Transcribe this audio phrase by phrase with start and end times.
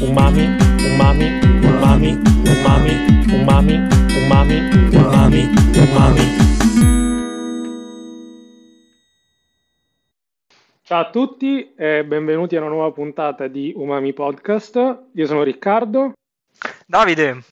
[0.00, 0.44] umami,
[0.94, 1.28] umami,
[1.64, 2.10] umami,
[2.52, 2.92] umami,
[3.34, 3.74] umami,
[4.22, 4.58] umami,
[4.94, 5.42] umami,
[5.82, 6.24] umami.
[10.82, 15.04] Ciao a tutti e benvenuti a una nuova puntata di Umami Podcast.
[15.12, 16.12] Io sono Riccardo.
[16.86, 17.42] Davide.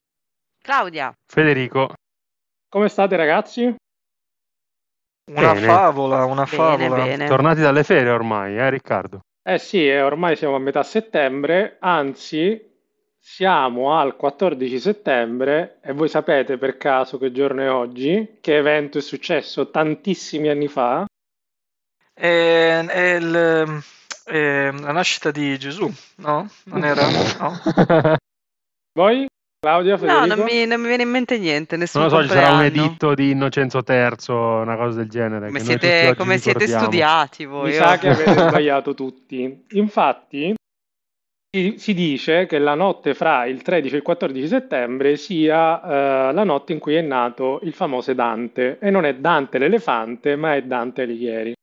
[0.62, 1.12] Claudia.
[1.26, 1.92] Federico.
[2.68, 3.62] Come state ragazzi?
[5.28, 5.66] Una Bene.
[5.66, 7.04] favola, una Bene, favola.
[7.04, 7.26] bene.
[7.26, 9.20] Tornati dalle ferie ormai, eh Riccardo?
[9.48, 12.60] Eh sì, eh, ormai siamo a metà settembre, anzi
[13.18, 18.98] siamo al 14 settembre e voi sapete per caso che giorno è oggi, che evento
[18.98, 21.06] è successo tantissimi anni fa.
[22.12, 23.82] È, è il-
[24.24, 26.48] è la nascita di Gesù, no?
[26.64, 27.02] Non era?
[27.38, 27.60] No?
[28.94, 29.26] Voi,
[29.66, 30.34] Claudia, No, Federico?
[30.36, 32.60] non mi, non mi viene in mente niente, nessun Non lo so, ci sarà un
[32.60, 32.86] compleanno.
[32.86, 35.46] editto di Innocenzo III, una cosa del genere.
[35.46, 37.72] Come siete, come siete studiati Mi voi?
[37.72, 37.98] sa oh.
[37.98, 39.64] che avete sbagliato tutti.
[39.70, 40.54] Infatti,
[41.50, 45.82] si, si dice che la notte fra il 13 e il 14 settembre sia
[46.28, 48.78] eh, la notte in cui è nato il famoso Dante.
[48.80, 51.54] E non è Dante l'elefante, ma è Dante Alighieri.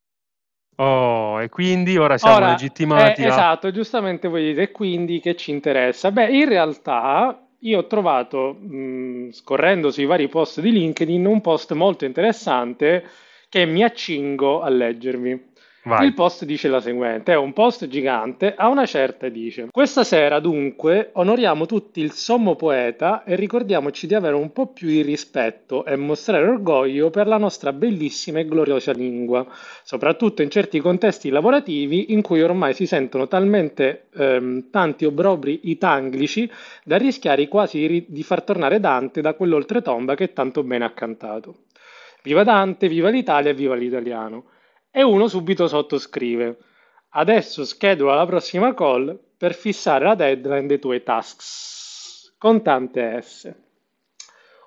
[0.78, 3.28] Oh, e quindi ora siamo Ora, legittimati eh, a...
[3.28, 6.12] esatto, giustamente voi dite, e quindi che ci interessa?
[6.12, 11.74] Beh, in realtà io ho trovato, mh, scorrendo sui vari post di LinkedIn, un post
[11.74, 13.04] molto interessante
[13.50, 15.53] che mi accingo a leggervi.
[15.86, 16.06] Vai.
[16.06, 20.40] Il post dice la seguente, è un post gigante, a una certa dice Questa sera
[20.40, 25.84] dunque onoriamo tutti il sommo poeta e ricordiamoci di avere un po' più di rispetto
[25.86, 29.46] e mostrare orgoglio per la nostra bellissima e gloriosa lingua,
[29.84, 36.50] soprattutto in certi contesti lavorativi in cui ormai si sentono talmente ehm, tanti obrobri itanglici
[36.86, 41.56] da rischiare quasi di, far tornare Dante da quell'oltretomba che tanto bene ha cantato.
[42.24, 44.46] Viva Dante, viva l'Italia viva l'italiano.
[44.96, 46.56] E uno subito sottoscrive.
[47.16, 52.36] Adesso schedula la prossima call per fissare la deadline dei tuoi tasks.
[52.38, 53.52] Con tante S.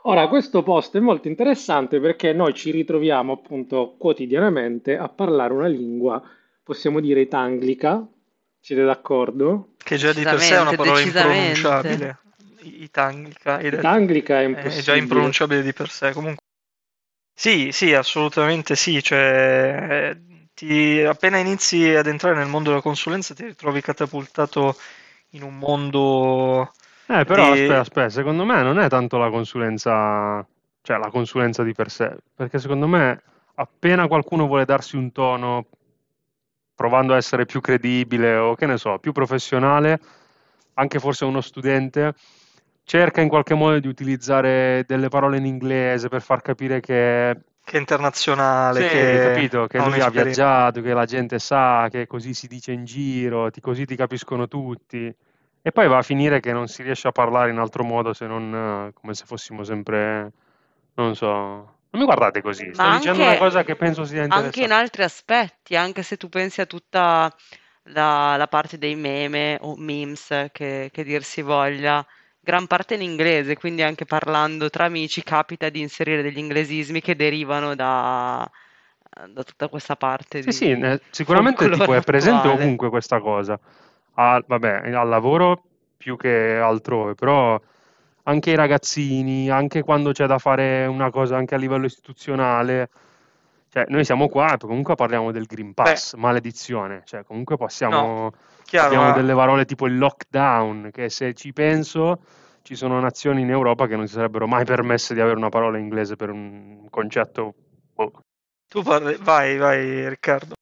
[0.03, 5.69] Ora, questo post è molto interessante perché noi ci ritroviamo appunto quotidianamente a parlare una
[5.69, 6.21] lingua,
[6.61, 8.05] possiamo dire itanglica.
[8.59, 9.75] Siete d'accordo?
[9.77, 12.19] Che già di per sé è una parola impronunciabile.
[12.63, 13.61] Itanglica.
[13.61, 16.11] Itanglica è È già impronunciabile di per sé.
[16.11, 16.43] Comunque.
[17.39, 19.03] Sì, sì, assolutamente sì.
[19.03, 24.77] Cioè, eh, ti- appena inizi ad entrare nel mondo della consulenza ti ritrovi catapultato
[25.31, 26.73] in un mondo
[27.09, 30.45] Eh, però di- aspetta, aspetta, secondo me non è tanto la consulenza,
[30.83, 33.23] cioè la consulenza di per sé, perché secondo me
[33.55, 35.67] appena qualcuno vuole darsi un tono
[36.75, 39.99] provando a essere più credibile o che ne so, più professionale,
[40.75, 42.15] anche forse uno studente,
[42.87, 47.37] cerca in qualche modo di utilizzare delle parole in inglese per far capire che
[47.67, 52.07] che è internazionale, Sì, che capito, che lui ha viaggiato, che la gente sa, che
[52.07, 55.15] così si dice in giro, ti- così ti capiscono tutti.
[55.63, 58.27] E poi va a finire che non si riesce a parlare in altro modo se
[58.27, 60.33] non eh, come se fossimo sempre,
[60.95, 61.27] non so.
[61.91, 64.73] Non mi guardate così, sto Ma dicendo anche- una cosa che penso sia Anche in
[64.73, 64.73] interessante.
[64.73, 67.33] altri aspetti, anche se tu pensi a tutta
[67.85, 72.05] la, la parte dei meme o memes che, che dir si voglia,
[72.47, 77.17] gran parte in inglese, quindi anche parlando tra amici capita di inserire degli inglesismi che
[77.17, 78.49] derivano da,
[79.27, 82.63] da tutta questa parte Sì, sì, sicuramente tipo è presente attuale.
[82.63, 83.59] ovunque questa cosa.
[84.15, 85.61] Al- vabbè, al lavoro
[85.97, 87.61] più che altrove, però
[88.23, 92.91] anche i ragazzini, anche quando c'è da fare una cosa anche a livello istituzionale,
[93.73, 98.33] cioè noi siamo qua e comunque parliamo del Green Pass, maledizione, cioè comunque possiamo,
[98.67, 102.19] Chiaro, abbiamo ma- delle parole tipo il lockdown, che se ci penso
[102.63, 105.79] ci sono nazioni in Europa che non si sarebbero mai permesse di avere una parola
[105.79, 107.55] inglese per un concetto
[107.95, 108.11] boh,
[108.69, 110.55] tu parli, vai, vai Riccardo.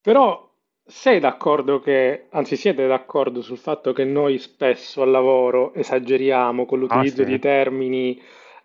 [0.00, 0.50] Però
[0.84, 6.80] sei d'accordo che, anzi siete d'accordo sul fatto che noi spesso al lavoro esageriamo con
[6.80, 7.30] l'utilizzo Ah, sì.
[7.30, 8.20] di termini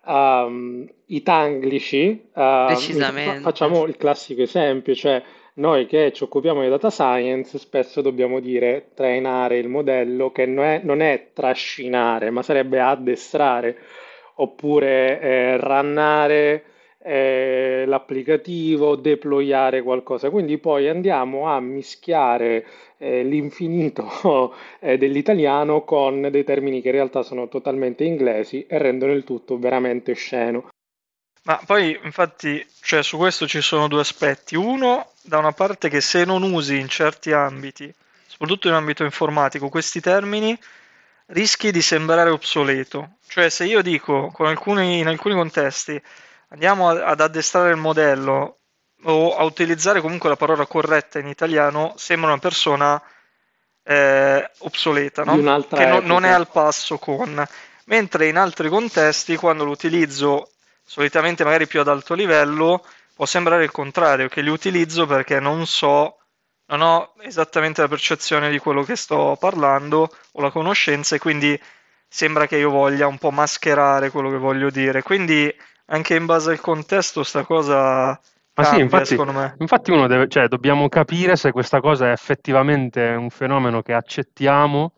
[0.08, 2.28] um, itanglici?
[2.32, 3.36] Uh, Decisamente.
[3.36, 5.22] fa- facciamo il classico esempio, cioè
[5.54, 10.64] noi che ci occupiamo di data science spesso dobbiamo dire trainare il modello che non
[10.64, 13.76] è, non è trascinare, ma sarebbe addestrare,
[14.36, 16.64] oppure eh, rannare
[17.08, 20.28] eh, l'applicativo, deployare qualcosa.
[20.28, 22.66] Quindi poi andiamo a mischiare
[22.98, 29.12] eh, l'infinito eh, dell'italiano con dei termini che in realtà sono totalmente inglesi e rendono
[29.12, 30.68] il tutto veramente osceno.
[31.44, 34.54] Ma poi, infatti, cioè, su questo ci sono due aspetti.
[34.54, 37.90] Uno, da una parte, che se non usi in certi ambiti,
[38.26, 40.58] soprattutto in ambito informatico, questi termini,
[41.28, 43.12] rischi di sembrare obsoleto.
[43.26, 45.98] Cioè, se io dico alcuni, in alcuni contesti
[46.48, 48.58] andiamo ad addestrare il modello
[49.04, 53.00] o a utilizzare comunque la parola corretta in italiano, sembra una persona
[53.84, 55.36] eh, obsoleta, no?
[55.66, 57.46] Che no- non è al passo con.
[57.84, 60.50] Mentre in altri contesti, quando lo utilizzo
[60.84, 62.84] solitamente magari più ad alto livello,
[63.14, 66.18] può sembrare il contrario, che li utilizzo perché non so,
[66.66, 71.58] non ho esattamente la percezione di quello che sto parlando o la conoscenza e quindi
[72.06, 75.02] sembra che io voglia un po' mascherare quello che voglio dire.
[75.02, 75.54] Quindi
[75.90, 78.18] anche in base al contesto sta cosa
[78.54, 79.54] Ma sì, infatti, secondo me.
[79.58, 84.92] infatti uno deve, cioè, dobbiamo capire se questa cosa è effettivamente un fenomeno che accettiamo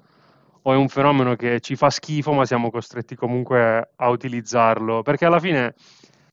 [0.63, 5.25] o è un fenomeno che ci fa schifo, ma siamo costretti comunque a utilizzarlo, perché
[5.25, 5.75] alla fine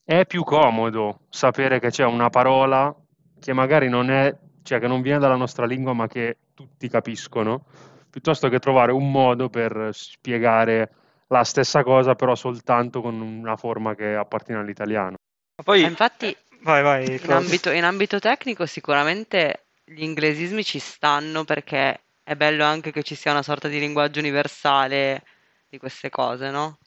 [0.04, 2.94] è più comodo sapere che c'è una parola
[3.39, 7.65] che magari non è, cioè che non viene dalla nostra lingua, ma che tutti capiscono,
[8.10, 10.92] piuttosto che trovare un modo per spiegare
[11.27, 15.15] la stessa cosa, però soltanto con una forma che appartiene all'italiano.
[15.57, 20.63] Ma poi, Ma infatti, eh, vai, vai, in ambito, in ambito tecnico sicuramente gli inglesismi
[20.63, 25.24] ci stanno perché è bello anche che ci sia una sorta di linguaggio universale
[25.69, 26.77] di queste cose, no?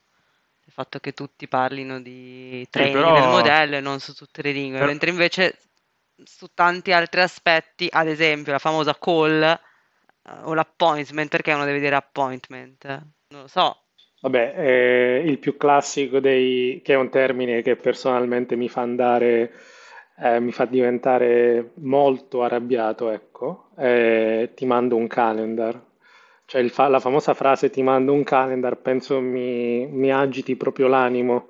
[0.64, 4.52] Il fatto che tutti parlino di treni del però- modello e non su tutte le
[4.52, 5.58] lingue, per- mentre invece
[6.25, 9.58] su tanti altri aspetti, ad esempio la famosa call eh,
[10.42, 12.84] o l'appointment, perché uno deve dire appointment?
[13.28, 13.84] Non lo so.
[14.22, 19.52] Vabbè, eh, il più classico dei, che è un termine che personalmente mi fa andare,
[20.19, 25.81] eh, mi fa diventare molto arrabbiato, ecco, è ti mando un calendar.
[26.44, 30.88] Cioè il fa- la famosa frase ti mando un calendar, penso mi, mi agiti proprio
[30.88, 31.49] l'animo,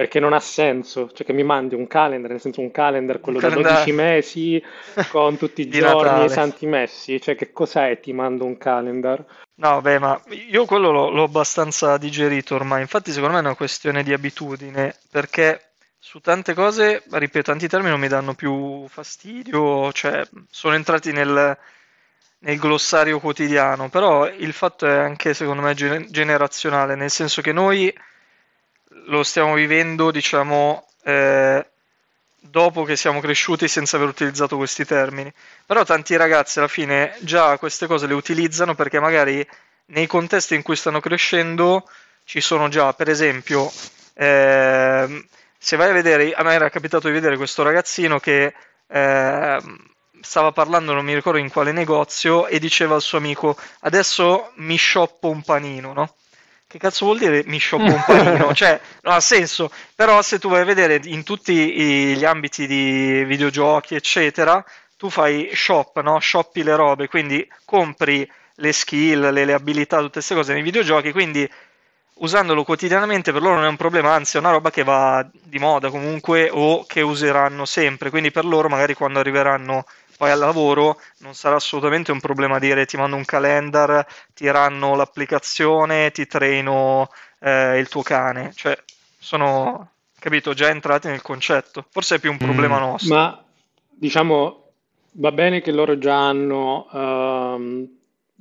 [0.00, 3.38] perché non ha senso, cioè che mi mandi un calendar, nel senso un calendar, quello
[3.38, 3.84] da calendario.
[3.84, 4.64] 12 mesi,
[5.12, 6.24] con tutti i giorni, Natale.
[6.24, 9.22] i santi messi, cioè che cos'è ti mando un calendar?
[9.56, 10.18] No, beh, ma
[10.48, 12.80] io quello l'ho l'ho abbastanza digerito ormai.
[12.80, 17.90] Infatti, secondo me è una questione di abitudine, perché su tante cose, ripeto, tanti termini
[17.90, 21.58] non mi danno più fastidio, cioè sono entrati nel,
[22.38, 27.52] nel glossario quotidiano, però il fatto è anche, secondo me, gen- generazionale, nel senso che
[27.52, 27.94] noi
[29.06, 31.66] lo stiamo vivendo, diciamo, eh,
[32.40, 35.32] dopo che siamo cresciuti senza aver utilizzato questi termini.
[35.66, 39.46] Però tanti ragazzi alla fine già queste cose le utilizzano perché magari
[39.86, 41.88] nei contesti in cui stanno crescendo
[42.24, 43.70] ci sono già, per esempio,
[44.14, 45.24] ehm,
[45.58, 48.54] se vai a vedere, a me era capitato di vedere questo ragazzino che
[48.86, 49.76] ehm,
[50.20, 54.78] stava parlando, non mi ricordo in quale negozio, e diceva al suo amico, adesso mi
[54.78, 56.14] shoppo un panino, no?
[56.70, 58.54] Che cazzo vuol dire mi shoppo un panino?
[58.54, 59.72] Cioè, non ha senso.
[59.92, 61.52] Però se tu vai a vedere in tutti
[62.14, 64.64] gli ambiti di videogiochi, eccetera,
[64.96, 66.20] tu fai shop, no?
[66.20, 71.10] Shoppi le robe, quindi compri le skill, le, le abilità, tutte queste cose nei videogiochi,
[71.10, 71.50] quindi
[72.20, 75.58] usandolo quotidianamente per loro non è un problema, anzi è una roba che va di
[75.58, 79.86] moda comunque o che useranno sempre, quindi per loro magari quando arriveranno
[80.20, 86.10] poi al lavoro non sarà assolutamente un problema dire ti mando un calendar, tiranno l'applicazione,
[86.10, 87.08] ti traino
[87.38, 88.78] eh, il tuo cane, cioè
[89.18, 92.80] sono, capito, già entrati nel concetto, forse è più un problema Mm.
[92.82, 93.14] nostro.
[93.14, 93.44] Ma
[93.88, 94.64] diciamo,
[95.12, 97.88] va bene che loro già hanno ehm,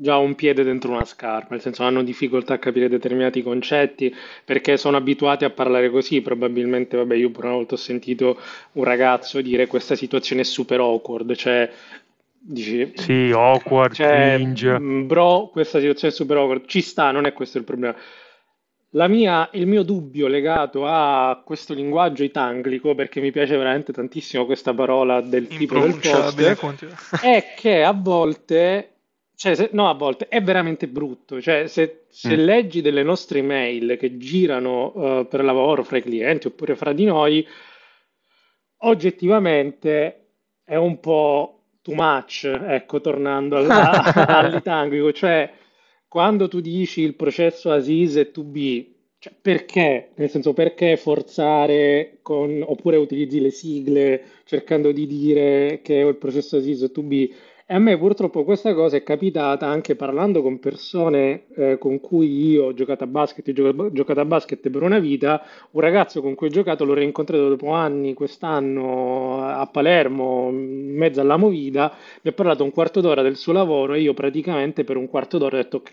[0.01, 4.15] già un piede dentro una scarpa, nel senso hanno difficoltà a capire determinati concetti
[4.45, 6.21] perché sono abituati a parlare così.
[6.21, 8.39] Probabilmente, vabbè, io pure una volta ho sentito
[8.73, 11.69] un ragazzo dire questa situazione è super awkward, cioè
[12.41, 14.79] dici, Sì, awkward, cioè, cringe.
[14.79, 17.93] mm, bro, questa situazione è super awkward, ci sta, non è questo il problema.
[18.93, 24.45] La mia- il mio dubbio legato a questo linguaggio itanglico, perché mi piace veramente tantissimo
[24.45, 26.37] questa parola del tipo del post,
[27.21, 28.93] è che a volte,
[29.39, 31.41] cioè, se- no, a volte è veramente brutto.
[31.41, 32.39] Cioè, se, se Mm.
[32.43, 37.05] leggi delle nostre email che girano eh, per lavoro fra i clienti oppure fra di
[37.05, 37.45] noi,
[38.81, 40.27] oggettivamente
[40.63, 45.51] è un po' too much, ecco, tornando alla- all'itanglico, cioè
[46.07, 48.87] quando tu dici il processo Asis e 2B,
[49.19, 50.11] cioè perché?
[50.15, 56.15] Nel senso perché forzare con, oppure utilizzi le sigle cercando di dire che è il
[56.17, 57.33] processo Asis e 2B?
[57.71, 62.49] E a me purtroppo questa cosa è capitata anche parlando con persone eh, con cui
[62.49, 66.33] io ho giocato a basket, ho giocato, a basket per una vita, un ragazzo con
[66.33, 72.31] cui ho giocato l'ho rincontrato dopo anni, quest'anno a Palermo, in mezzo alla movida, mi
[72.31, 75.59] ha parlato un quarto d'ora del suo lavoro e io praticamente per un quarto d'ora
[75.59, 75.83] ho detto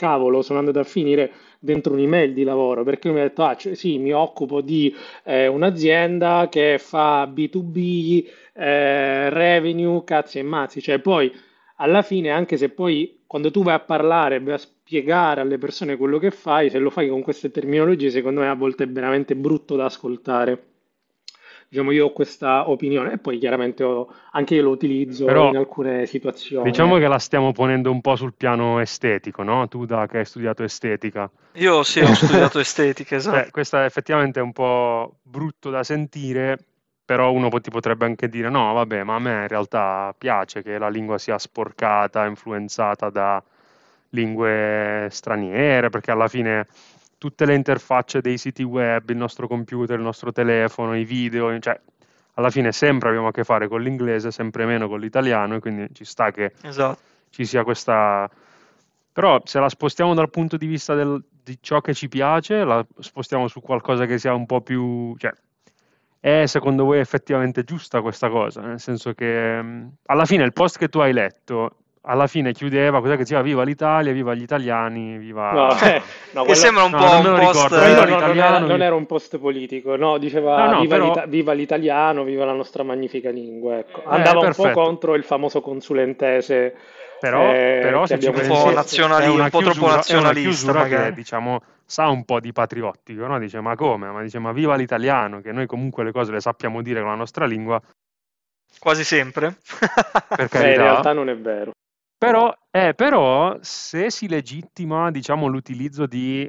[0.00, 3.74] cavolo, sono andato a finire dentro un'email di lavoro perché mi ha detto ah, cioè,
[3.74, 10.98] sì, mi occupo di eh, un'azienda che fa B2B, eh, revenue, cazzi e mazzi, cioè
[11.00, 11.30] poi
[11.76, 15.96] alla fine anche se poi quando tu vai a parlare, vai a spiegare alle persone
[15.98, 19.36] quello che fai, se lo fai con queste terminologie, secondo me a volte è veramente
[19.36, 20.69] brutto da ascoltare.
[21.70, 25.56] Diciamo io ho questa opinione e poi chiaramente ho- anche io lo utilizzo Però in
[25.56, 26.58] alcune situazioni.
[26.58, 29.68] diciamo che la stiamo ponendo un po' sul piano estetico, no?
[29.68, 31.30] Tu da che hai studiato estetica.
[31.64, 33.52] Io sì, ho studiato estetica, Eh, esatto.
[33.52, 36.58] questa effettivamente è un po' brutto da sentire,
[37.04, 40.78] però uno ti potrebbe anche dire no, vabbè, ma a me in realtà piace che
[40.78, 43.42] la lingua sia sporcata, influenzata da
[44.10, 46.66] lingue straniere, perché alla fine
[47.20, 51.78] tutte le interfacce dei siti web, il nostro computer, il nostro telefono, i video, cioè
[52.34, 55.88] alla fine sempre abbiamo a che fare con l'inglese, sempre meno con l'italiano e quindi
[55.92, 56.98] ci sta che Esatto.
[57.28, 58.26] ci sia questa...
[59.12, 62.82] Però se la spostiamo dal punto di vista del- di ciò che ci piace, la
[62.98, 65.14] spostiamo su qualcosa che sia un po' più...
[65.18, 65.30] Cioè,
[66.20, 68.62] è secondo voi effettivamente giusta questa cosa?
[68.62, 73.00] Nel senso che mh, alla fine il post che tu hai letto, alla fine chiudeva,
[73.00, 73.42] cos'è che diceva?
[73.42, 75.52] Viva l'Italia, viva gli italiani, viva...
[75.52, 76.00] No, eh,
[76.32, 77.62] no, Che quello- sembra un no, po' non un post...
[77.72, 81.08] ricordo, no, non, era, non era un post politico, no, diceva No, no, viva, però-
[81.08, 83.78] l'ita- viva l'italiano, viva la nostra magnifica lingua.
[83.78, 84.00] Ecco.
[84.00, 86.74] Eh, Andava un po' contro il famoso consulentese
[87.20, 88.74] Però, eh, però se ci abbiamo Un pensi, po' visto.
[88.80, 91.14] nazionali- un po' troppo chiusura- una nazionalista, chiusura che magari.
[91.14, 93.38] diciamo sa un po' di patriottico, no?
[93.38, 94.08] Dice ma come?
[94.10, 97.16] Ma dice ma viva l'italiano, che noi comunque le cose le sappiamo dire con la
[97.16, 97.78] nostra lingua,
[98.78, 99.56] Quasi sempre.
[100.28, 101.72] per Beh, in realtà non è vero.
[102.20, 106.46] Però, eh, però se si legittima, diciamo, l'utilizzo di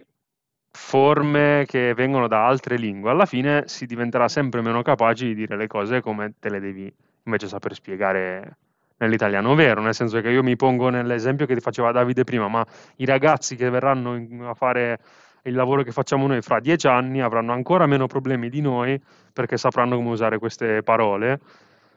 [0.70, 5.56] forme che vengono da altre lingue, alla fine si diventerà sempre meno capaci di dire
[5.56, 8.58] le cose come te le devi invece saper spiegare
[8.98, 12.66] nell'italiano vero, nel senso che io mi pongo nell'esempio che ti faceva Davide prima, ma
[12.98, 15.00] i ragazzi che verranno a fare
[15.44, 19.02] il lavoro che facciamo noi fra dieci anni avranno ancora meno problemi di noi
[19.32, 21.40] perché sapranno come usare queste parole.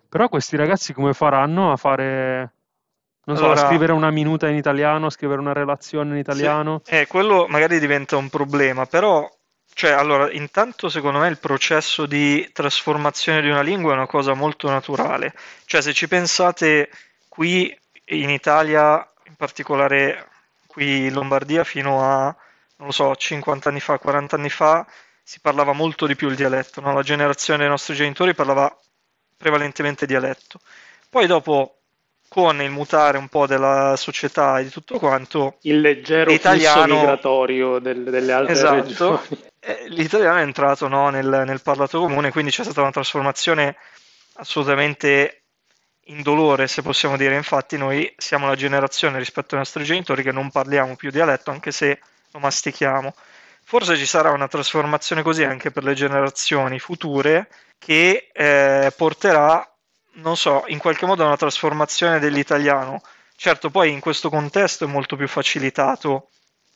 [0.09, 2.54] Però questi ragazzi come faranno a fare,
[3.25, 6.83] non so, Allora- scrivere una minuta in italiano, scrivere una relazione in italiano?
[6.87, 9.29] Eh, quello magari diventa un problema, però,
[9.73, 14.35] cioè, allora, intanto secondo me il processo di trasformazione di una lingua è una cosa
[14.35, 15.35] molto naturale.
[15.65, 16.91] Cioè, se ci pensate
[17.29, 17.77] qui
[18.07, 20.29] in Italia, in particolare
[20.67, 22.25] qui in Lombardia, fino a,
[22.77, 24.87] non lo so, 50 anni fa, 40 anni fa,
[25.23, 26.93] si parlava molto di più il dialetto, no?
[26.93, 28.77] La generazione dei nostri genitori parlava
[29.37, 30.61] prevalentemente dialetto.
[31.09, 31.84] Poi dopo,
[32.35, 36.95] con il mutare un po' della società e di tutto quanto, Il leggero flusso L'italiano-
[36.97, 38.83] migratorio del- delle altre Esatto.
[38.83, 39.21] regioni.
[39.61, 43.77] eh, l'italiano è entrato no, nel, nel parlato comune, quindi c'è stata una trasformazione
[44.39, 45.43] assolutamente
[46.07, 47.37] indolore, se possiamo dire.
[47.37, 51.71] Infatti, noi siamo la generazione rispetto ai nostri genitori che non parliamo più dialetto, anche
[51.71, 52.01] se
[52.33, 53.15] lo mastichiamo.
[53.63, 57.49] Forse ci sarà una trasformazione così anche per le generazioni future
[57.79, 59.73] che eh, porterà,
[60.15, 63.03] non so, in qualche modo a una trasformazione dell'italiano.
[63.37, 66.31] Certo, poi in questo contesto è molto più facilitato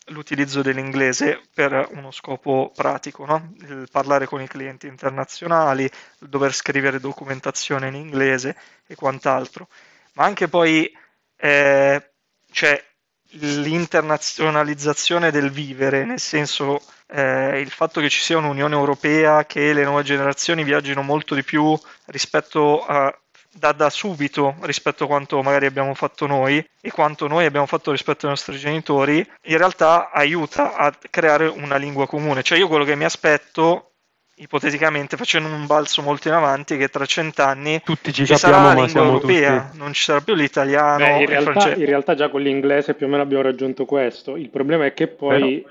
[0.09, 3.54] l'utilizzo dell'inglese per uno scopo pratico, no?
[3.61, 9.68] Il parlare con i clienti internazionali, il dover scrivere documentazione in inglese e quant'altro.
[10.14, 10.90] Ma anche poi
[11.37, 12.11] eh,
[12.50, 12.85] c'è
[13.33, 19.85] l'internazionalizzazione del vivere, nel senso eh, il fatto che ci sia un'Unione Europea, che le
[19.85, 23.14] nuove generazioni viaggino molto di più rispetto a
[23.59, 27.91] da, da subito rispetto a quanto magari abbiamo fatto noi e quanto noi abbiamo fatto
[27.91, 32.43] rispetto ai nostri genitori, in realtà aiuta a creare una lingua comune.
[32.43, 33.93] Cioè io quello che mi aspetto,
[34.37, 38.55] ipoteticamente, facendo un balzo molto in avanti, è che tra cent'anni Tutti ci ci sarà
[38.57, 39.79] capiamo, la ma lingua europea, tutti...
[39.79, 41.81] non ci sarà più l'italiano Beh, in e il realtà, francese.
[41.81, 44.37] in realtà già con l'inglese più o meno abbiamo raggiunto questo.
[44.37, 45.65] Il problema è che poi,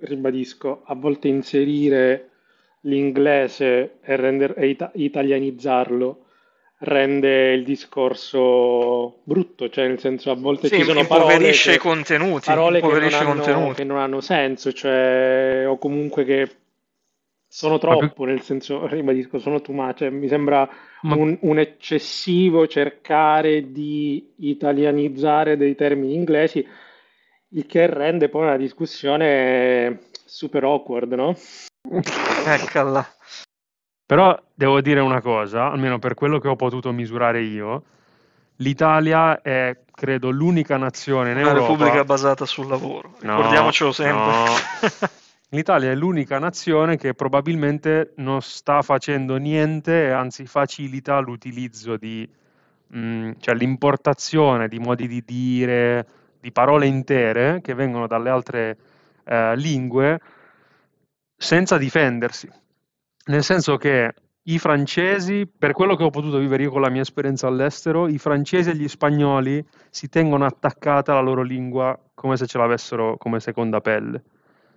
[0.00, 2.30] ribadisco, a volte inserire
[2.80, 6.23] l'inglese e, render- e ita- italianizzarlo
[6.78, 11.78] rende il discorso brutto, cioè nel senso a volte Sì, ci sono parole che, i
[11.78, 13.74] contenuti, parole che non, hanno, contenuti.
[13.74, 16.56] che non hanno senso, cioè, o comunque che
[17.46, 20.68] sono troppo, nel senso, ribadisco, sono too much, cioè, mi sembra
[21.02, 26.66] Ma- un, un eccessivo cercare di italianizzare dei termini inglesi,
[27.50, 31.36] il che rende poi una discussione super awkward, no?
[32.46, 33.13] Eccola.
[34.06, 37.84] Però devo dire una cosa, almeno per quello che ho potuto misurare io,
[38.56, 41.68] l'Italia è, credo, l'unica nazione in Una Europa...
[41.68, 44.24] repubblica basata sul lavoro, No, ricordiamocelo sempre.
[44.24, 44.44] no.
[45.54, 52.28] L'Italia è l'unica nazione che probabilmente non sta facendo niente, anzi facilita l'utilizzo di,
[52.88, 56.06] mh, cioè l'importazione di modi di dire,
[56.40, 58.76] di parole intere che vengono dalle altre
[59.24, 60.20] eh, lingue
[61.36, 62.50] senza difendersi.
[63.26, 64.14] Nel senso che
[64.46, 68.18] i francesi, per quello che ho potuto vivere io con la mia esperienza all'estero, i
[68.18, 73.40] francesi e gli spagnoli si tengono attaccata alla loro lingua come se ce l'avessero come
[73.40, 74.22] seconda pelle.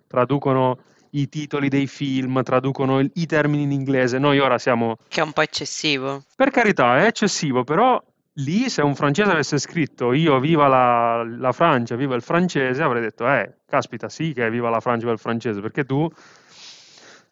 [0.08, 0.80] Traducono
[1.12, 4.18] i titoli dei film, traducono i termini in inglese.
[4.20, 4.98] Noi ora siamo...
[5.08, 6.24] Che è un po' eccessivo.
[6.34, 8.01] Per carità, è eccessivo, però
[8.36, 13.01] lì se un francese avesse scritto io viva la, la Francia, viva il francese, avrei
[13.01, 16.10] detto, eh, caspita, sì che viva la Francia, viva il francese, perché tu...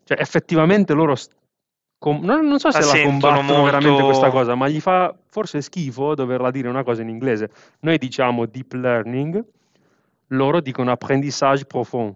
[0.06, 1.16] Cioè, effettivamente loro
[1.98, 3.64] Com- non, non, so se la, la combattono molto...
[3.64, 7.50] veramente questa cosa, ma gli fa forse schifo doverla dire una cosa in inglese.
[7.80, 9.44] Noi diciamo deep learning,
[10.28, 12.14] loro dicono apprentissage profond,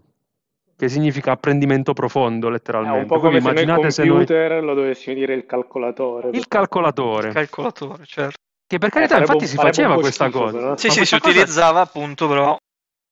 [0.76, 3.00] che significa apprendimento profondo letteralmente.
[3.00, 4.62] È un po' come se nel computer noi...
[4.62, 6.30] lo dovessimo dire il calcolatore.
[6.34, 7.28] Il calcolatore.
[7.30, 8.38] Il calcolatore, certo.
[8.68, 10.58] Che per carità, eh, infatti, si faceva questa schifo, cosa.
[10.58, 10.78] Però.
[10.78, 11.30] Sì, sì, si cosa...
[11.30, 12.56] utilizzava appunto, però.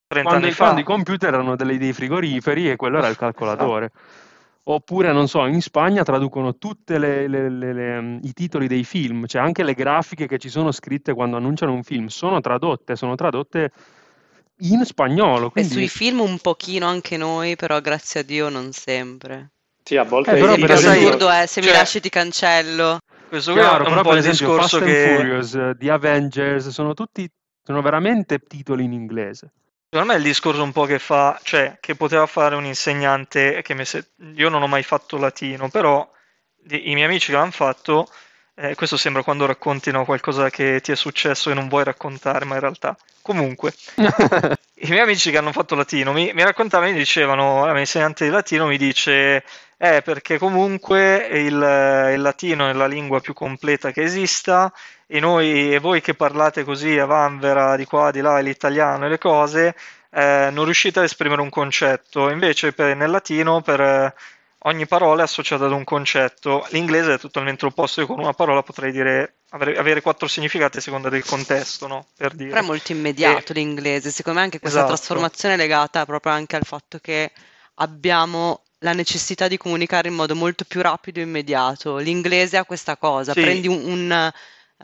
[0.06, 3.86] Quando, quando, i computer erano dei, dei frigoriferi e quello era il calcolatore.
[3.86, 4.26] Esatto.
[4.70, 9.72] Oppure, non so, in Spagna traducono tutti mm, i titoli dei film, cioè anche le
[9.72, 13.70] grafiche che ci sono scritte quando annunciano un film sono tradotte, sono tradotte
[14.58, 15.48] in spagnolo.
[15.48, 15.70] Quindi...
[15.70, 19.52] E sui film un pochino anche noi, però grazie a Dio non sempre.
[19.82, 21.70] Sì, a volte eh, però per esempio, è se cioè...
[21.70, 22.98] mi lasci ti cancello.
[23.26, 25.14] Questo Chiaro, è un po' il discorso Fast che...
[25.16, 27.26] Furious, The Avengers, sono tutti,
[27.62, 29.50] sono veramente titoli in inglese.
[29.90, 33.62] Secondo me è il discorso un po' che fa, cioè che poteva fare un insegnante
[33.62, 34.10] che se...
[34.34, 36.06] io non ho mai fatto latino, però
[36.68, 38.06] i miei amici che l'hanno fatto,
[38.56, 42.56] eh, questo sembra quando raccontino qualcosa che ti è successo e non vuoi raccontare, ma
[42.56, 47.64] in realtà comunque i miei amici che hanno fatto latino mi, mi raccontavano, mi dicevano,
[47.64, 49.42] la mia insegnante di latino mi dice
[49.78, 51.54] eh, perché comunque il,
[52.12, 54.70] il, latino è la lingua più completa che esista
[55.10, 59.08] e noi e voi che parlate così a vanvera di qua, di là, l'italiano e
[59.08, 59.74] le cose,
[60.10, 62.28] eh, non riuscite ad esprimere un concetto.
[62.28, 64.14] Invece per, nel latino per eh,
[64.64, 66.66] ogni parola è associata ad un concetto.
[66.70, 70.82] L'inglese è totalmente opposto, io con una parola potrei dire avere, avere quattro significati a
[70.82, 72.06] seconda del contesto, no?
[72.14, 72.50] Per dire.
[72.50, 73.54] Però è molto immediato e...
[73.54, 74.94] l'inglese, secondo me anche questa esatto.
[74.94, 77.32] trasformazione è legata proprio anche al fatto che
[77.76, 81.96] abbiamo la necessità di comunicare in modo molto più rapido e immediato.
[81.96, 83.40] L'inglese ha questa cosa, Sì.
[83.40, 84.32] prendi un, un,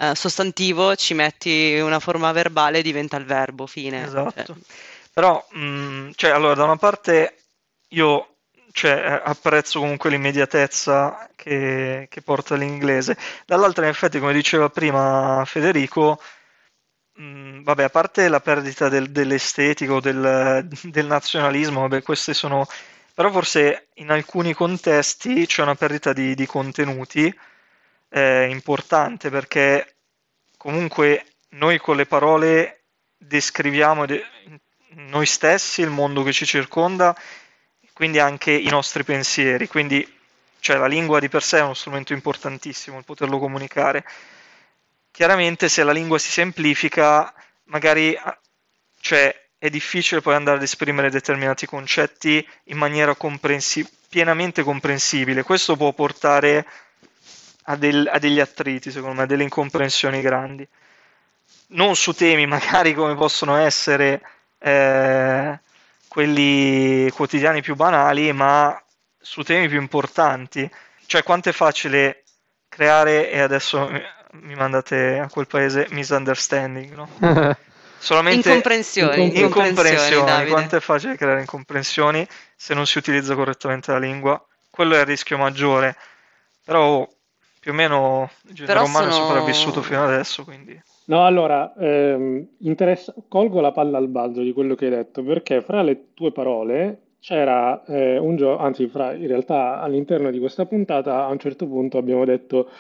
[0.01, 3.99] eh, sostantivo, ci metti una forma verbale e diventa il verbo, fine.
[3.99, 4.57] Cioè, Esatto.
[5.13, 7.37] Però, mh, cioè, allora, da una parte
[7.89, 8.37] io,
[8.73, 15.45] cioè, eh, apprezzo comunque l'immediatezza che, che porta l'inglese, dall'altra, in effetti, come diceva prima
[15.47, 16.21] Federico,
[17.15, 22.67] mh, vabbè, a parte la perdita del- dell'estetica o del, del nazionalismo, vabbè, queste sono
[23.15, 27.33] però forse in alcuni contesti c'è una perdita di, di contenuti
[28.15, 29.97] eh, importante perché
[30.57, 32.85] comunque noi con le parole
[33.17, 34.25] descriviamo de-
[34.91, 37.17] noi stessi, il mondo che ci circonda,
[37.93, 40.09] quindi anche i nostri pensieri, quindi
[40.61, 44.05] cioè, la lingua di per sé è uno strumento importantissimo, il poterlo comunicare.
[45.11, 48.17] Chiaramente se la lingua si semplifica, magari
[49.01, 55.43] cioè, è difficile poi andare ad esprimere determinati concetti in maniera comprensi- pienamente comprensibile.
[55.43, 56.65] Questo può portare
[57.65, 60.67] a, del, a, degli attriti, secondo me, a delle incomprensioni grandi.
[61.69, 64.21] Non su temi magari come possono essere
[64.59, 65.59] eh,
[66.09, 68.81] quelli quotidiani più banali, ma
[69.19, 70.71] su temi più importanti.
[71.07, 72.23] Cioè, quanto è facile
[72.69, 73.89] creare, e adesso
[74.33, 77.09] mi mandate a quel paese, misunderstanding, no?
[78.05, 84.45] solamente incomprensioni, incomprensioni, quanto è facile creare incomprensioni se non si utilizza correttamente la lingua
[84.69, 85.97] quello è il rischio maggiore
[86.63, 87.09] però
[87.65, 89.25] più o meno il genere umano sono...
[89.25, 93.15] è sopravvissuto fino adesso quindi No, allora, ehm, interessa...
[93.29, 97.01] colgo la palla al balzo di quello che hai detto, perché fra le tue parole
[97.21, 101.67] c'era eh, un gioco, anzi, fra, in realtà all'interno di questa puntata a un certo
[101.67, 102.71] punto abbiamo detto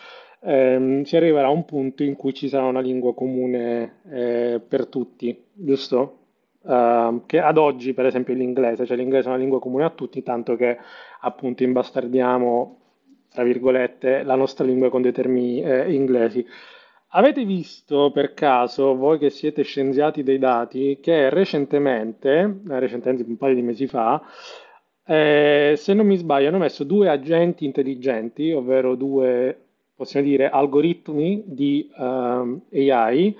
[0.40, 4.86] ehm, si arriverà a un punto in cui ci sarà una lingua comune eh, per
[4.86, 6.20] tutti, giusto?
[6.64, 10.22] Uh, che ad oggi, per esempio, l'inglese, cioè l'inglese è una lingua comune a tutti,
[10.22, 10.78] tanto che
[11.20, 12.83] appunto imbastardiamo,
[13.34, 16.46] tra virgolette, la nostra lingua con dei termini eh, inglesi.
[17.08, 23.36] Avete visto per caso, voi che siete scienziati dei dati, che recentemente, eh, recentemente un
[23.36, 24.22] paio di mesi fa,
[25.04, 29.58] eh, se non mi sbaglio, hanno messo due agenti intelligenti, ovvero due
[29.96, 33.34] possiamo dire, algoritmi di um, ehm, AI, eh,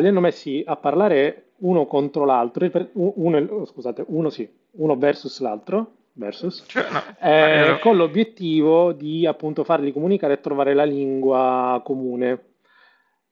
[0.00, 5.92] li hanno messi a parlare uno contro l'altro, uno, scusate, uno sì, uno versus l'altro,
[6.14, 12.44] versus, cioè, no, eh, con l'obiettivo di appunto farli comunicare e trovare la lingua comune.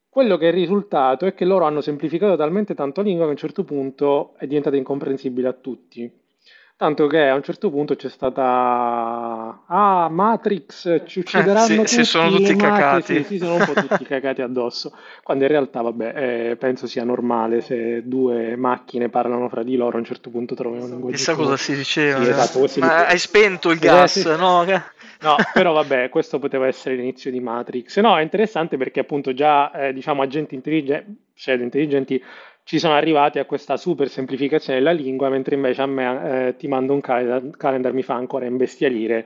[0.09, 3.31] Quello che è il risultato è che loro hanno semplificato talmente tanto la lingua che
[3.31, 6.11] a un certo punto è diventata incomprensibile a tutti.
[6.79, 9.63] Tanto che a un certo punto c'è stata...
[9.67, 13.17] Ah, Matrix, ci Eh, uccideranno si, tutti, si sono tutti cacati.
[13.17, 14.93] sì, si sono un po' tutti cacati addosso.
[15.25, 19.97] Quando in realtà, vabbè, eh, penso sia normale se due macchine parlano fra di loro,
[19.97, 22.23] a un certo punto trovano un linguaggio Chissà cosa si diceva.
[22.23, 24.37] Sì, esatto, questo Ma dice- hai spento il Eh, gas, sì.
[24.37, 24.65] no?
[25.21, 27.99] No, però vabbè, questo poteva essere l'inizio di Matrix.
[27.99, 32.23] No, è interessante perché appunto già, eh, diciamo, agenti intelligenti, pseudo intelligenti
[32.69, 36.69] ci sono arrivati a questa super semplificazione della lingua, mentre invece a me, eh, ti
[36.69, 39.25] mando un calendar, calendar mi fa ancora imbestialire,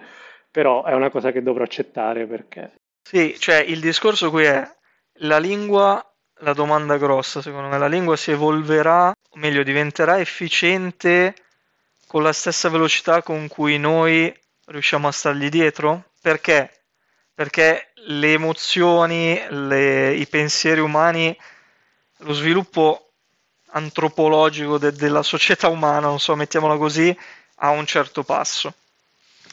[0.49, 2.75] però è una cosa che dovrò accettare perché...
[3.03, 4.65] Sì, cioè il discorso qui è
[5.23, 6.01] la lingua,
[6.43, 11.35] la domanda grossa secondo me, la lingua si evolverà, o meglio diventerà efficiente
[12.07, 14.33] con la stessa velocità con cui noi
[14.67, 16.11] riusciamo a stargli dietro?
[16.21, 16.71] Perché?
[17.35, 21.37] Perché le emozioni, le- i pensieri umani,
[22.19, 23.12] lo sviluppo
[23.73, 27.17] antropologico de- della società umana, non so, mettiamola così,
[27.57, 28.75] ha un certo passo.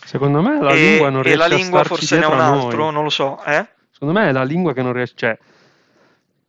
[0.05, 2.29] Secondo me la e, lingua non e riesce la a lingua starci forse ne ha
[2.29, 3.67] un a altro, non lo so, eh?
[3.91, 5.37] Secondo me è la lingua che non riesce, cioè,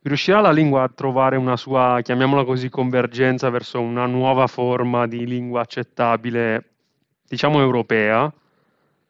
[0.03, 5.25] riuscirà la lingua a trovare una sua, chiamiamola così, convergenza verso una nuova forma di
[5.25, 6.63] lingua accettabile,
[7.27, 8.31] diciamo europea?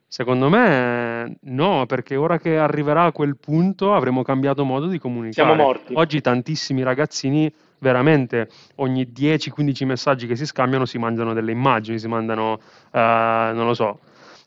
[0.08, 5.48] Secondo me no, perché ora che arriverà a quel punto avremo cambiato modo di comunicare.
[5.48, 5.94] Siamo morti.
[5.96, 7.50] Oggi tantissimi ragazzini,
[7.82, 12.60] veramente, ogni 10-15 messaggi che si scambiano si mangiano delle immagini, si mandano,
[12.92, 14.00] eh, non lo so,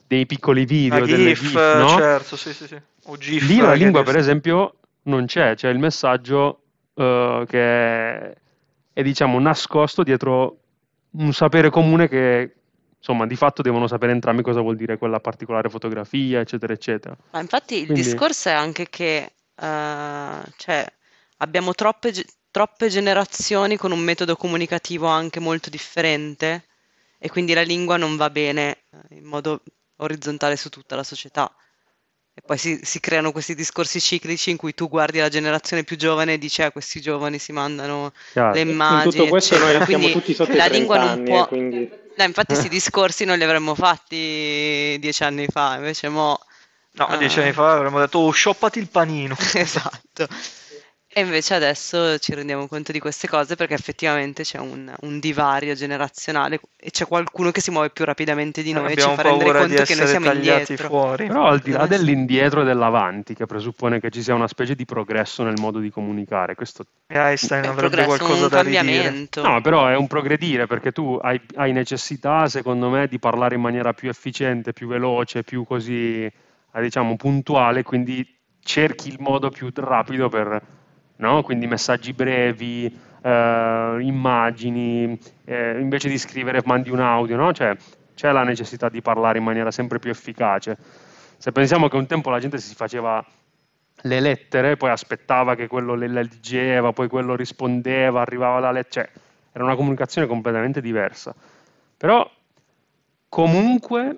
[0.06, 1.88] dei piccoli video, Una delle GIF, GIF, no?
[1.88, 2.80] certo, sì, sì, sì.
[3.06, 3.46] O GIF.
[3.48, 6.60] Lì la che lingua, per esempio, non c'è, c'è il messaggio
[6.94, 8.34] eh, che è,
[8.92, 10.58] è, diciamo, nascosto dietro
[11.16, 12.54] un sapere comune che,
[12.96, 17.16] insomma, di fatto devono sapere entrambi cosa vuol dire quella particolare fotografia, eccetera, eccetera.
[17.32, 20.86] Ma infatti il Quindi- discorso è anche che eh, cioè,
[21.38, 22.12] abbiamo troppe,
[22.54, 26.66] troppe generazioni con un metodo comunicativo anche molto differente
[27.18, 29.60] e quindi la lingua non va bene eh, in modo
[29.96, 31.52] orizzontale su tutta la società.
[32.32, 35.96] E poi si, si creano questi discorsi ciclici in cui tu guardi la generazione più
[35.96, 38.54] giovane e dici, ah, questi giovani si mandano Chiaro.
[38.54, 39.78] le In immagini, tutto questo eccetera.
[39.78, 41.42] noi siamo Quindi tutti sotto i la 30 lingua non anni, può...
[41.42, 41.90] eh, quindi...
[42.16, 46.38] No, infatti questi discorsi non li avremmo fatti dieci anni fa, invece mo...
[46.92, 47.16] No, Ah.
[47.16, 49.36] dieci anni fa avremmo detto, oh, scioppati il panino.
[49.54, 50.28] Esatto.
[51.16, 55.74] E invece adesso ci rendiamo conto di queste cose perché effettivamente c'è un, un divario
[55.74, 59.22] generazionale e c'è qualcuno che si muove più rapidamente di noi e ci Abbiamo fa
[59.22, 60.88] rendere paura di conto che noi essere siamo tagliati indietro.
[60.88, 61.26] fuori.
[61.28, 64.74] Però al di là essere- dell'indietro e dell'avanti, che presuppone che ci sia una specie
[64.74, 68.62] di progresso nel modo di comunicare, questo E Einstein È un avrebbe qualcosa un da
[68.62, 68.82] ridire.
[68.82, 69.42] cambiamento.
[69.46, 73.60] No, però è un progredire perché tu hai, hai necessità, secondo me, di parlare in
[73.60, 76.32] maniera più efficiente, più veloce, più così, eh,
[76.82, 80.60] diciamo, puntuale, quindi cerchi il modo più rapido per,
[81.16, 81.42] no?
[81.42, 82.86] Quindi messaggi brevi,
[83.22, 87.52] eh, immagini, eh, invece di scrivere mandi un audio, no?
[87.52, 87.76] Cioè,
[88.14, 90.76] c'è la necessità di parlare in maniera sempre più efficace.
[91.36, 93.24] Se pensiamo che un tempo la gente si faceva
[94.02, 99.20] le lettere, poi aspettava che quello le leggeva, poi quello rispondeva, arrivava la lettera, cioè
[99.52, 101.34] era una comunicazione completamente diversa.
[101.96, 102.28] Però
[103.28, 104.16] comunque,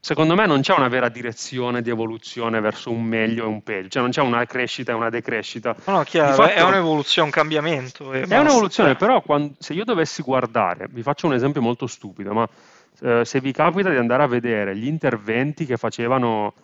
[0.00, 3.88] secondo me non c'è una vera direzione di evoluzione verso un meglio e un peggio,
[3.90, 5.76] cioè non c'è una crescita e una decrescita.
[5.84, 8.12] No, no, chiaro, fatto- è un'evoluzione, un cambiamento.
[8.12, 8.40] È basta.
[8.40, 12.48] un'evoluzione, però quan- se io dovessi guardare, vi faccio un esempio molto stupido, ma
[13.02, 16.54] eh, se vi capita di andare a vedere gli interventi che facevano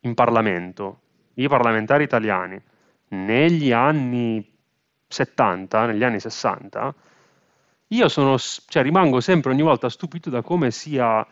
[0.00, 1.00] in Parlamento
[1.34, 2.60] i parlamentari italiani
[3.08, 4.52] negli anni
[5.08, 6.94] 70, negli anni 60,
[7.88, 11.24] io sono, cioè, rimango sempre ogni volta stupito da come sia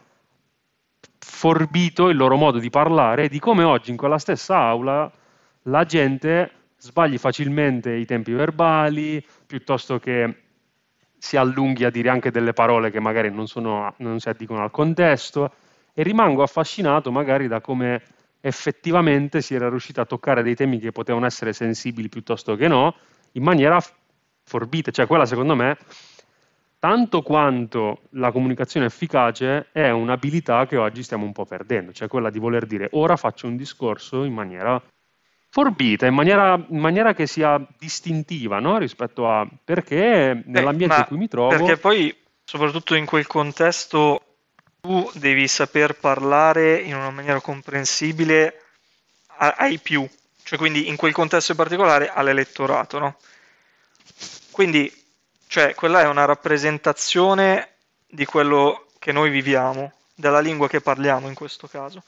[1.18, 5.10] forbito il loro modo di parlare e di come oggi in quella stessa aula
[5.62, 10.36] la gente sbagli facilmente i tempi verbali, piuttosto che
[11.16, 14.72] si allunghi a dire anche delle parole che magari non, sono, non si addicono al
[14.72, 15.52] contesto
[15.94, 18.02] e rimango affascinato magari da come
[18.40, 22.96] effettivamente si era riuscito a toccare dei temi che potevano essere sensibili piuttosto che no,
[23.32, 23.80] in maniera
[24.42, 24.90] forbita.
[24.90, 25.78] Cioè quella secondo me,
[26.82, 32.28] tanto quanto la comunicazione efficace, è un'abilità che oggi stiamo un po' perdendo, cioè quella
[32.28, 34.82] di voler dire ora faccio un discorso in maniera
[35.48, 38.78] forbita, in maniera, in maniera che sia distintiva no?
[38.78, 41.50] rispetto a perché nell'ambiente ma in cui mi trovo...
[41.50, 44.20] Perché poi, soprattutto in quel contesto,
[44.80, 48.60] tu devi saper parlare in una maniera comprensibile
[49.36, 50.04] ai più,
[50.42, 53.16] cioè quindi in quel contesto in particolare all'elettorato, no?
[54.50, 54.92] Quindi,
[55.52, 57.72] cioè, quella è una rappresentazione
[58.06, 62.02] di quello che noi viviamo, della lingua che parliamo in questo caso.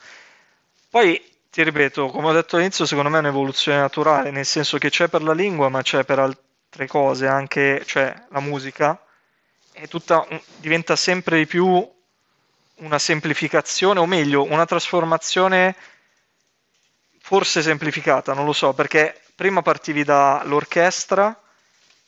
[0.88, 4.88] Poi, ti ripeto, come ho detto all'inizio, secondo me è un'evoluzione naturale, nel senso che
[4.88, 8.98] c'è per la lingua, ma c'è per altre cose, anche, cioè, la musica,
[9.90, 10.26] tutta,
[10.57, 11.87] diventa sempre di più
[12.76, 15.76] una semplificazione, o meglio, una trasformazione
[17.18, 21.38] forse semplificata, non lo so, perché prima partivi dall'orchestra,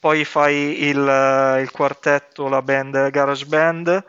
[0.06, 4.04] poi fai il, il quartetto, la band, garage band,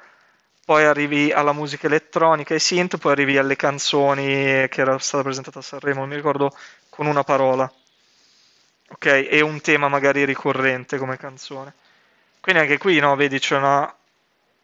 [0.63, 5.57] poi arrivi alla musica elettronica e synth, poi arrivi alle canzoni che era stata presentata
[5.57, 6.55] a Sanremo, non mi ricordo
[6.89, 7.67] con una parola.
[8.89, 11.73] Ok, e un tema magari ricorrente come canzone.
[12.41, 13.91] Quindi anche qui, no, vedi, c'è una,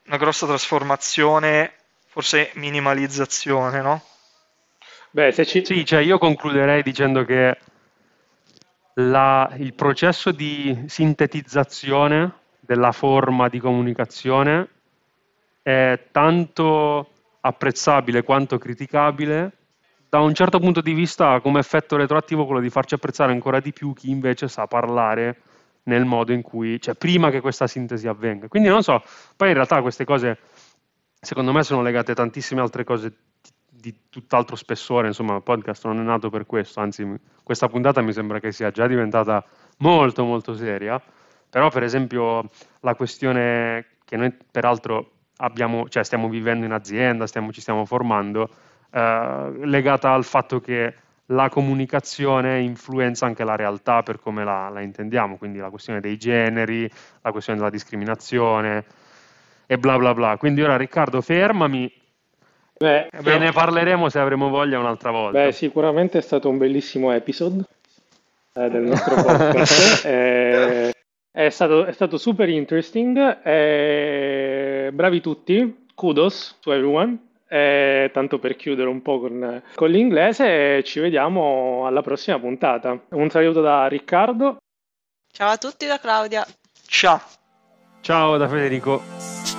[0.05, 1.73] una grossa trasformazione,
[2.09, 4.05] forse minimalizzazione, no?
[5.09, 5.65] Beh, se ci...
[5.65, 7.57] Sì, cioè io concluderei dicendo che
[8.95, 14.67] la, il processo di sintetizzazione della forma di comunicazione
[15.61, 17.09] è tanto
[17.41, 19.51] apprezzabile quanto criticabile.
[20.09, 23.73] Da un certo punto di vista, come effetto retroattivo, quello di farci apprezzare ancora di
[23.73, 25.41] più chi invece sa parlare
[25.83, 28.47] nel modo in cui, cioè prima che questa sintesi avvenga.
[28.47, 29.01] Quindi non so,
[29.35, 30.37] poi in realtà queste cose
[31.19, 33.13] secondo me sono legate a tantissime altre cose
[33.83, 37.05] di tutt'altro spessore, insomma il podcast non è nato per questo, anzi
[37.43, 39.43] questa puntata mi sembra che sia già diventata
[39.79, 41.01] molto molto seria,
[41.49, 42.45] però per esempio
[42.79, 48.49] la questione che noi peraltro abbiamo, cioè stiamo vivendo in azienda, stiamo, ci stiamo formando,
[48.89, 50.95] eh, legata al fatto che
[51.27, 56.15] la comunicazione influenza anche la realtà per come la, la, intendiamo, quindi la questione dei
[56.15, 56.89] generi,
[57.21, 58.85] la questione della discriminazione
[59.65, 60.37] e bla bla bla.
[60.37, 61.91] Quindi ora Riccardo fermami
[62.83, 65.45] Beh, ne parleremo se avremo voglia un'altra volta.
[65.45, 67.63] Beh, sicuramente è stato un bellissimo episode
[68.53, 70.03] eh, del nostro podcast.
[70.05, 70.93] eh,
[71.31, 73.39] è, stato, è, stato, super interesting.
[73.43, 75.85] Eh, bravi tutti.
[75.95, 77.17] Kudos to everyone.
[77.47, 82.99] Eh, tanto per chiudere un po' con, con l'inglese, ci vediamo alla prossima puntata.
[83.09, 84.57] Un saluto da Riccardo.
[85.31, 86.45] Ciao a tutti da Claudia.
[86.87, 87.21] Ciao.
[88.01, 89.52] Ciao da Federico.